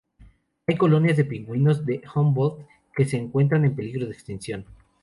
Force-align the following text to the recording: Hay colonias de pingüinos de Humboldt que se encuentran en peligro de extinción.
Hay 0.65 0.77
colonias 0.77 1.15
de 1.17 1.25
pingüinos 1.25 1.85
de 1.85 2.01
Humboldt 2.15 2.65
que 2.95 3.05
se 3.05 3.17
encuentran 3.17 3.65
en 3.65 3.75
peligro 3.75 4.07
de 4.07 4.13
extinción. 4.13 4.65